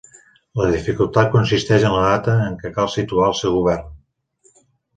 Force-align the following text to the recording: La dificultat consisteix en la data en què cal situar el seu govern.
La 0.61 0.69
dificultat 0.75 1.29
consisteix 1.35 1.85
en 1.89 1.93
la 1.97 2.01
data 2.07 2.35
en 2.47 2.57
què 2.63 2.73
cal 2.81 2.91
situar 2.97 3.29
el 3.35 3.39
seu 3.43 3.57
govern. 3.61 3.89